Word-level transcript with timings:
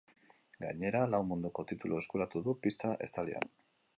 Gainera, 0.63 1.01
lau 1.11 1.19
munduko 1.33 1.67
titulu 1.71 2.01
eskuratu 2.03 2.43
du 2.47 2.57
pista 2.65 2.97
estalian. 3.09 3.55